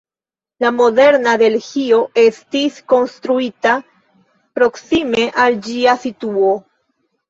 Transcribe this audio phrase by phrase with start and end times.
[0.63, 3.77] La moderna Delhio estis konstruita
[4.59, 6.57] proksime al ĝia situo.